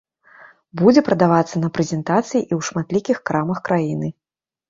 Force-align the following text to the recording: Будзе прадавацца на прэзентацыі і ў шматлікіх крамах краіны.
Будзе 0.79 1.01
прадавацца 1.09 1.55
на 1.63 1.69
прэзентацыі 1.75 2.35
і 2.35 2.51
ў 2.59 2.69
шматлікіх 2.69 3.17
крамах 3.31 3.59
краіны. 3.69 4.07